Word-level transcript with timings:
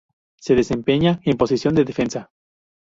Se 0.39 0.55
desempeña 0.55 1.19
en 1.25 1.37
posición 1.37 1.75
de 1.75 1.85
defensa. 1.85 2.31